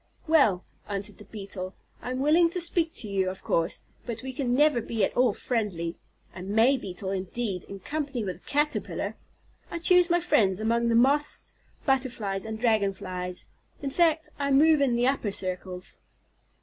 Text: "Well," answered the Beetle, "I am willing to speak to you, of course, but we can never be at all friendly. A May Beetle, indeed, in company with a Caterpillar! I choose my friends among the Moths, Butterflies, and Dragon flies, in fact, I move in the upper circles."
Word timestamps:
"Well," 0.25 0.65
answered 0.89 1.19
the 1.19 1.25
Beetle, 1.25 1.75
"I 2.01 2.09
am 2.09 2.21
willing 2.21 2.49
to 2.49 2.59
speak 2.59 2.91
to 2.95 3.07
you, 3.07 3.29
of 3.29 3.43
course, 3.43 3.83
but 4.03 4.23
we 4.23 4.33
can 4.33 4.55
never 4.55 4.81
be 4.81 5.05
at 5.05 5.15
all 5.15 5.31
friendly. 5.31 5.95
A 6.33 6.41
May 6.41 6.75
Beetle, 6.75 7.11
indeed, 7.11 7.65
in 7.65 7.81
company 7.81 8.23
with 8.23 8.37
a 8.37 8.47
Caterpillar! 8.49 9.15
I 9.69 9.77
choose 9.77 10.09
my 10.09 10.19
friends 10.19 10.59
among 10.59 10.87
the 10.87 10.95
Moths, 10.95 11.53
Butterflies, 11.85 12.45
and 12.45 12.59
Dragon 12.59 12.93
flies, 12.93 13.45
in 13.83 13.91
fact, 13.91 14.29
I 14.39 14.49
move 14.49 14.81
in 14.81 14.95
the 14.95 15.05
upper 15.05 15.29
circles." 15.31 15.99